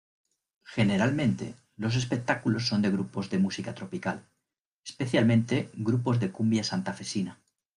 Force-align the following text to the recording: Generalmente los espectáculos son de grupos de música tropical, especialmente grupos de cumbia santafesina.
Generalmente 0.63 1.53
los 1.77 1.95
espectáculos 1.95 2.65
son 2.65 2.81
de 2.81 2.89
grupos 2.89 3.29
de 3.29 3.37
música 3.37 3.75
tropical, 3.75 4.27
especialmente 4.83 5.69
grupos 5.75 6.19
de 6.19 6.31
cumbia 6.31 6.63
santafesina. 6.63 7.39